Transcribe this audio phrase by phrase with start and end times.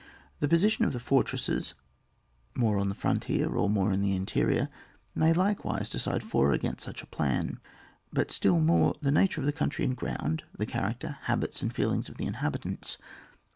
[0.39, 1.75] The position of the fortresses
[2.55, 4.67] more on the frontier or more in the interior
[5.13, 7.59] may like wise decide for or against such a plan;
[8.11, 12.09] but still more the nature of the country and ground, the character, habits, and feeli^s
[12.09, 12.97] of the inhabitants.